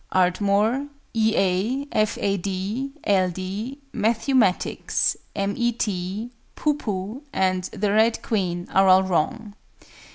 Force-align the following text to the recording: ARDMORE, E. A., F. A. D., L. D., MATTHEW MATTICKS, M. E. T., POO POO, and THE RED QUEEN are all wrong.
ARDMORE, 0.13 0.87
E. 1.13 1.33
A., 1.37 1.87
F. 1.91 2.17
A. 2.19 2.35
D., 2.35 2.91
L. 3.03 3.29
D., 3.29 3.77
MATTHEW 3.93 4.33
MATTICKS, 4.33 5.15
M. 5.35 5.53
E. 5.55 5.71
T., 5.71 6.31
POO 6.55 6.73
POO, 6.73 7.21
and 7.31 7.65
THE 7.65 7.91
RED 7.91 8.23
QUEEN 8.23 8.67
are 8.73 8.87
all 8.87 9.03
wrong. 9.03 9.53